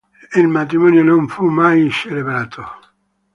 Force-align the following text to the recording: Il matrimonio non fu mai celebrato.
Il 0.33 0.47
matrimonio 0.47 1.03
non 1.03 1.27
fu 1.27 1.47
mai 1.47 1.91
celebrato. 1.91 2.63